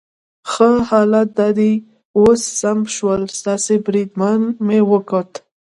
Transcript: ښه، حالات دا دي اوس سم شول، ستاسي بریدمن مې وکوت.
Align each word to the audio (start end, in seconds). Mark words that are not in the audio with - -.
ښه، 0.51 0.69
حالات 0.89 1.29
دا 1.39 1.49
دي 1.57 1.73
اوس 2.19 2.41
سم 2.61 2.79
شول، 2.95 3.21
ستاسي 3.39 3.75
بریدمن 3.85 4.41
مې 4.65 4.79
وکوت. 4.91 5.31